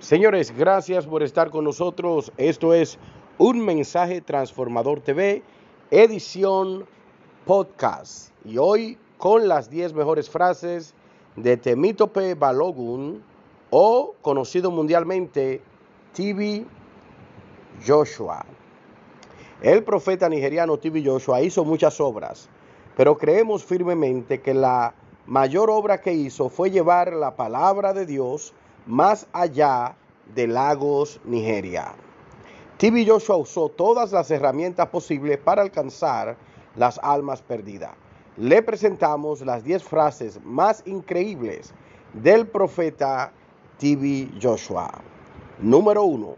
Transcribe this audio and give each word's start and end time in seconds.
Señores, 0.00 0.56
gracias 0.56 1.06
por 1.06 1.24
estar 1.24 1.50
con 1.50 1.64
nosotros. 1.64 2.30
Esto 2.36 2.72
es 2.72 2.98
Un 3.36 3.58
Mensaje 3.64 4.20
Transformador 4.20 5.00
TV, 5.00 5.42
edición 5.90 6.86
podcast. 7.44 8.30
Y 8.44 8.58
hoy 8.58 8.96
con 9.18 9.48
las 9.48 9.68
10 9.68 9.94
mejores 9.94 10.30
frases 10.30 10.94
de 11.34 11.56
Temitope 11.56 12.34
Balogun 12.36 13.24
o 13.70 14.14
conocido 14.22 14.70
mundialmente 14.70 15.62
TV 16.14 16.64
Joshua. 17.84 18.46
El 19.60 19.82
profeta 19.82 20.28
nigeriano 20.28 20.78
TV 20.78 21.02
Joshua 21.04 21.42
hizo 21.42 21.64
muchas 21.64 22.00
obras, 22.00 22.48
pero 22.96 23.18
creemos 23.18 23.64
firmemente 23.64 24.40
que 24.40 24.54
la 24.54 24.94
mayor 25.26 25.70
obra 25.70 26.00
que 26.00 26.12
hizo 26.12 26.48
fue 26.48 26.70
llevar 26.70 27.12
la 27.12 27.34
palabra 27.34 27.92
de 27.92 28.06
Dios 28.06 28.54
más 28.88 29.26
allá 29.34 29.94
de 30.34 30.46
Lagos, 30.46 31.20
Nigeria. 31.24 31.92
TV 32.78 33.06
Joshua 33.06 33.36
usó 33.36 33.68
todas 33.68 34.12
las 34.12 34.30
herramientas 34.30 34.88
posibles 34.88 35.36
para 35.36 35.60
alcanzar 35.60 36.38
las 36.74 36.98
almas 37.02 37.42
perdidas. 37.42 37.90
Le 38.38 38.62
presentamos 38.62 39.42
las 39.42 39.62
10 39.62 39.82
frases 39.82 40.40
más 40.42 40.82
increíbles 40.86 41.74
del 42.14 42.46
profeta 42.46 43.30
TV 43.78 44.30
Joshua. 44.40 44.90
Número 45.60 46.04
1. 46.04 46.36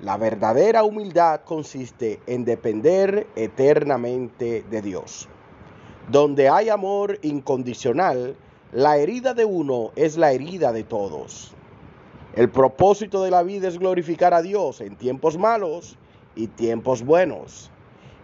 La 0.00 0.16
verdadera 0.16 0.84
humildad 0.84 1.42
consiste 1.44 2.18
en 2.26 2.46
depender 2.46 3.26
eternamente 3.36 4.64
de 4.70 4.80
Dios. 4.80 5.28
Donde 6.10 6.48
hay 6.48 6.70
amor 6.70 7.18
incondicional, 7.20 8.36
la 8.72 8.96
herida 8.96 9.34
de 9.34 9.44
uno 9.44 9.90
es 9.96 10.16
la 10.16 10.32
herida 10.32 10.72
de 10.72 10.84
todos. 10.84 11.54
El 12.34 12.48
propósito 12.48 13.24
de 13.24 13.30
la 13.32 13.42
vida 13.42 13.66
es 13.66 13.76
glorificar 13.76 14.34
a 14.34 14.40
Dios 14.40 14.80
en 14.80 14.94
tiempos 14.94 15.36
malos 15.36 15.96
y 16.36 16.46
tiempos 16.46 17.02
buenos. 17.02 17.70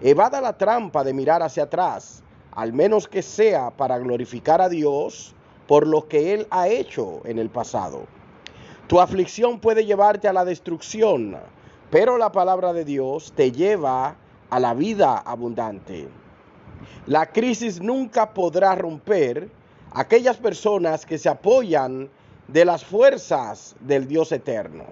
Evada 0.00 0.40
la 0.40 0.56
trampa 0.56 1.02
de 1.02 1.12
mirar 1.12 1.42
hacia 1.42 1.64
atrás, 1.64 2.22
al 2.52 2.72
menos 2.72 3.08
que 3.08 3.20
sea 3.20 3.70
para 3.70 3.98
glorificar 3.98 4.60
a 4.60 4.68
Dios 4.68 5.34
por 5.66 5.88
lo 5.88 6.06
que 6.06 6.34
Él 6.34 6.46
ha 6.50 6.68
hecho 6.68 7.20
en 7.24 7.40
el 7.40 7.50
pasado. 7.50 8.04
Tu 8.86 9.00
aflicción 9.00 9.58
puede 9.58 9.84
llevarte 9.84 10.28
a 10.28 10.32
la 10.32 10.44
destrucción, 10.44 11.36
pero 11.90 12.16
la 12.16 12.30
palabra 12.30 12.72
de 12.72 12.84
Dios 12.84 13.32
te 13.34 13.50
lleva 13.50 14.14
a 14.50 14.60
la 14.60 14.74
vida 14.74 15.18
abundante. 15.18 16.06
La 17.06 17.26
crisis 17.26 17.80
nunca 17.80 18.32
podrá 18.32 18.76
romper 18.76 19.50
aquellas 19.92 20.36
personas 20.36 21.04
que 21.04 21.18
se 21.18 21.28
apoyan 21.28 22.08
de 22.48 22.64
las 22.64 22.84
fuerzas 22.84 23.76
del 23.80 24.06
Dios 24.06 24.32
eterno. 24.32 24.84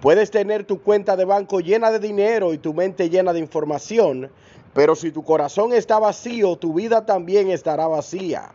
Puedes 0.00 0.30
tener 0.30 0.64
tu 0.64 0.82
cuenta 0.82 1.16
de 1.16 1.24
banco 1.24 1.60
llena 1.60 1.90
de 1.90 1.98
dinero 1.98 2.52
y 2.52 2.58
tu 2.58 2.74
mente 2.74 3.08
llena 3.08 3.32
de 3.32 3.40
información, 3.40 4.30
pero 4.74 4.94
si 4.94 5.10
tu 5.10 5.24
corazón 5.24 5.72
está 5.72 5.98
vacío, 5.98 6.56
tu 6.56 6.74
vida 6.74 7.06
también 7.06 7.50
estará 7.50 7.86
vacía. 7.86 8.52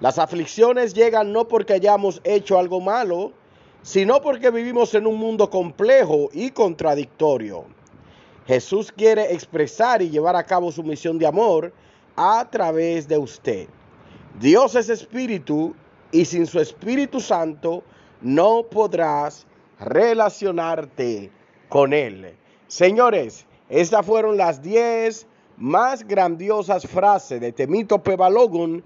Las 0.00 0.18
aflicciones 0.18 0.94
llegan 0.94 1.32
no 1.32 1.46
porque 1.48 1.74
hayamos 1.74 2.20
hecho 2.24 2.58
algo 2.58 2.80
malo, 2.80 3.32
sino 3.82 4.20
porque 4.20 4.50
vivimos 4.50 4.94
en 4.94 5.06
un 5.06 5.16
mundo 5.16 5.48
complejo 5.50 6.28
y 6.32 6.50
contradictorio. 6.50 7.64
Jesús 8.46 8.90
quiere 8.90 9.32
expresar 9.34 10.02
y 10.02 10.10
llevar 10.10 10.34
a 10.34 10.44
cabo 10.44 10.72
su 10.72 10.82
misión 10.82 11.18
de 11.18 11.26
amor 11.26 11.72
a 12.16 12.48
través 12.50 13.06
de 13.06 13.18
usted. 13.18 13.68
Dios 14.40 14.74
es 14.74 14.88
espíritu 14.88 15.74
y 16.12 16.24
sin 16.24 16.46
su 16.46 16.60
Espíritu 16.60 17.20
Santo 17.20 17.82
no 18.20 18.64
podrás 18.64 19.46
relacionarte 19.80 21.30
con 21.68 21.92
Él. 21.92 22.34
Señores, 22.66 23.46
estas 23.68 24.04
fueron 24.04 24.36
las 24.36 24.62
10 24.62 25.26
más 25.58 26.06
grandiosas 26.06 26.86
frases 26.86 27.40
de 27.40 27.52
Temito 27.52 28.02
Pebalogun, 28.02 28.82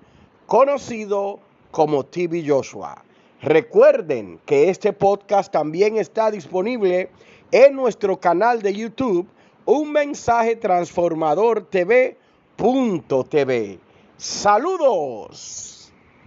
conocido 0.46 1.40
como 1.70 2.04
TV 2.04 2.44
Joshua. 2.46 3.02
Recuerden 3.42 4.40
que 4.46 4.70
este 4.70 4.92
podcast 4.92 5.52
también 5.52 5.96
está 5.96 6.30
disponible 6.30 7.10
en 7.50 7.74
nuestro 7.74 8.18
canal 8.18 8.62
de 8.62 8.72
YouTube, 8.72 9.26
un 9.64 9.92
mensaje 9.92 10.56
transformador 10.56 11.66
TV.tv. 11.68 12.18
Saludos. 14.16 15.81